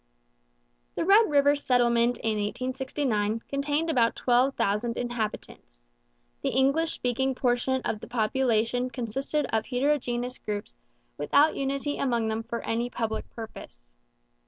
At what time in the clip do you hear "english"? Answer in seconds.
6.49-6.93